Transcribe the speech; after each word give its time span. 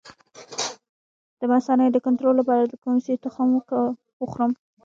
د 1.39 1.41
مثانې 1.53 1.87
د 1.91 1.97
کنټرول 2.05 2.35
لپاره 2.37 2.63
د 2.67 2.73
کوم 2.83 2.95
شي 3.05 3.13
تخم 3.25 3.47
وخورم؟ 4.21 4.51